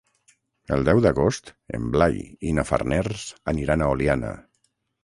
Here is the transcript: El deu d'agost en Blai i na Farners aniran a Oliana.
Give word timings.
El 0.77 0.85
deu 0.87 1.01
d'agost 1.07 1.53
en 1.79 1.85
Blai 1.97 2.19
i 2.53 2.57
na 2.61 2.67
Farners 2.73 3.31
aniran 3.55 3.87
a 3.89 3.93
Oliana. 3.97 4.35